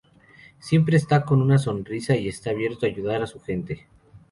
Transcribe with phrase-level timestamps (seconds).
[0.57, 3.85] Siempre está con una sonrisa y está abierto a ayudar a su gente.